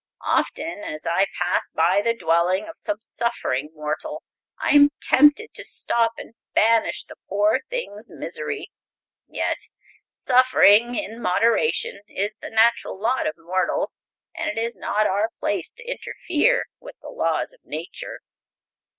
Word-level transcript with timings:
Often 0.25 0.79
as 0.79 1.05
I 1.05 1.27
pass 1.37 1.69
by 1.69 2.01
the 2.03 2.15
dwelling 2.15 2.65
of 2.67 2.79
some 2.79 2.99
suffering 3.01 3.69
mortal 3.75 4.23
I 4.59 4.71
am 4.71 4.89
tempted 4.99 5.53
to 5.53 5.63
stop 5.63 6.13
and 6.17 6.33
banish 6.55 7.05
the 7.05 7.17
poor 7.29 7.59
thing's 7.69 8.07
misery. 8.09 8.71
Yet 9.27 9.59
suffering, 10.11 10.95
in 10.95 11.21
moderation, 11.21 12.01
is 12.07 12.37
the 12.37 12.49
natural 12.49 12.99
lot 12.99 13.27
of 13.27 13.35
mortals, 13.37 13.99
and 14.35 14.49
it 14.49 14.57
is 14.57 14.75
not 14.75 15.05
our 15.05 15.29
place 15.39 15.71
to 15.73 15.85
interfere 15.85 16.65
with 16.79 16.95
the 17.03 17.09
laws 17.09 17.53
of 17.53 17.59
Nature." 17.63 18.21